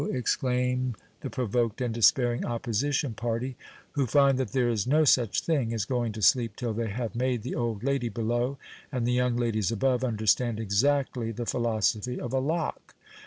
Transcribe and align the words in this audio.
exclaim 0.09 0.95
the 1.19 1.29
provoked 1.29 1.79
and 1.79 1.93
despairing 1.93 2.43
opposition 2.43 3.13
party, 3.13 3.55
who 3.91 4.07
find 4.07 4.39
that 4.39 4.51
there 4.51 4.67
is 4.67 4.87
no 4.87 5.05
such 5.05 5.41
thing 5.41 5.71
as 5.75 5.85
going 5.85 6.11
to 6.11 6.23
sleep 6.23 6.55
till 6.55 6.73
they 6.73 6.89
have 6.89 7.13
made 7.15 7.43
the 7.43 7.53
old 7.53 7.83
lady 7.83 8.09
below 8.09 8.57
and 8.91 9.05
the 9.05 9.13
young 9.13 9.35
ladies 9.37 9.71
above 9.71 10.03
understand 10.03 10.59
exactly 10.59 11.29
the 11.31 11.45
philosophy 11.45 12.19
of 12.19 12.33
a 12.33 12.39
lock. 12.39 12.95